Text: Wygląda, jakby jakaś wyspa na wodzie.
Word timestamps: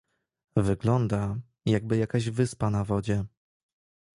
Wygląda, 0.55 1.35
jakby 1.65 1.97
jakaś 1.97 2.29
wyspa 2.29 2.69
na 2.69 2.83
wodzie. 2.83 3.25